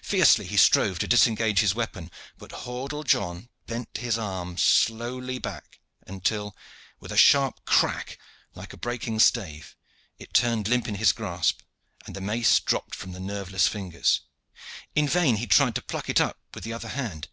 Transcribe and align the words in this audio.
Fiercely 0.00 0.46
he 0.46 0.56
strove 0.56 0.98
to 1.00 1.06
disengage 1.06 1.58
his 1.58 1.74
weapon, 1.74 2.10
but 2.38 2.50
Hordle 2.50 3.02
John 3.04 3.50
bent 3.66 3.98
his 3.98 4.16
arm 4.16 4.56
slowly 4.56 5.38
back 5.38 5.80
until, 6.06 6.56
with 6.98 7.12
a 7.12 7.16
sharp 7.18 7.62
crack, 7.66 8.16
like 8.54 8.72
a 8.72 8.78
breaking 8.78 9.20
stave, 9.20 9.76
it 10.18 10.32
turned 10.32 10.66
limp 10.66 10.88
in 10.88 10.94
his 10.94 11.12
grasp, 11.12 11.60
and 12.06 12.16
the 12.16 12.22
mace 12.22 12.58
dropped 12.58 12.94
from 12.94 13.12
the 13.12 13.20
nerveless 13.20 13.68
fingers. 13.68 14.22
In 14.94 15.06
vain 15.06 15.36
he 15.36 15.46
tried 15.46 15.74
to 15.74 15.82
pluck 15.82 16.08
it 16.08 16.22
up 16.22 16.38
with 16.54 16.64
the 16.64 16.72
other 16.72 16.88
hand. 16.88 17.28